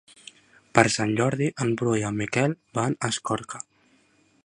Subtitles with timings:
[0.77, 3.63] Per Sant Jordi en Bru i en Miquel van a Escorca.